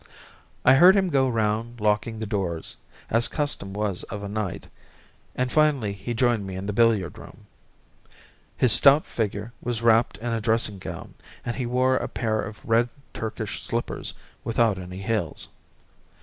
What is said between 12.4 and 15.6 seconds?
of red Turkish slippers without any heels.